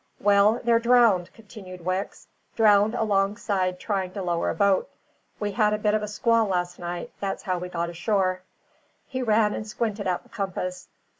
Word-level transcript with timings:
"Well, 0.19 0.61
they're 0.63 0.79
drowned," 0.79 1.29
continued 1.35 1.85
Wicks; 1.85 2.27
"drowned 2.55 2.95
alongside 2.95 3.79
trying 3.79 4.13
to 4.13 4.23
lower 4.23 4.49
a 4.49 4.55
boat. 4.55 4.89
We 5.39 5.51
had 5.51 5.73
a 5.73 5.77
bit 5.77 5.93
of 5.93 6.01
a 6.01 6.07
squall 6.07 6.47
last 6.47 6.79
night: 6.79 7.11
that's 7.19 7.43
how 7.43 7.59
we 7.59 7.69
got 7.69 7.87
ashore." 7.91 8.41
He 9.07 9.21
ran 9.21 9.53
and 9.53 9.67
squinted 9.67 10.07
at 10.07 10.23
the 10.23 10.29
compass. 10.29 10.89